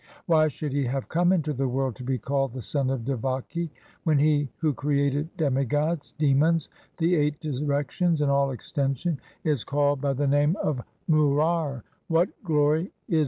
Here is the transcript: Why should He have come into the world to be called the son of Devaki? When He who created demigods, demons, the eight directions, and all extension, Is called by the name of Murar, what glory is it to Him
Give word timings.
Why 0.25 0.47
should 0.47 0.73
He 0.73 0.85
have 0.85 1.09
come 1.09 1.31
into 1.31 1.53
the 1.53 1.67
world 1.67 1.95
to 1.97 2.03
be 2.03 2.17
called 2.17 2.53
the 2.53 2.61
son 2.63 2.89
of 2.89 3.05
Devaki? 3.05 3.69
When 4.03 4.17
He 4.17 4.49
who 4.57 4.73
created 4.73 5.29
demigods, 5.37 6.13
demons, 6.13 6.69
the 6.97 7.15
eight 7.15 7.39
directions, 7.39 8.19
and 8.19 8.31
all 8.31 8.49
extension, 8.49 9.19
Is 9.43 9.63
called 9.63 10.01
by 10.01 10.13
the 10.13 10.25
name 10.25 10.55
of 10.59 10.81
Murar, 11.07 11.83
what 12.07 12.29
glory 12.43 12.85
is 12.87 12.87
it 12.87 13.09
to 13.09 13.15
Him 13.17 13.19